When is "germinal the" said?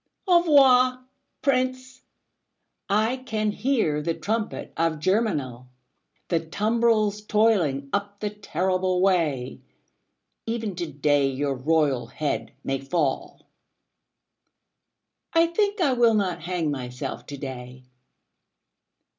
4.97-6.39